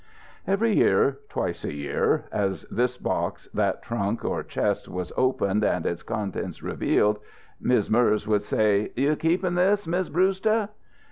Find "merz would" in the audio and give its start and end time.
7.87-8.41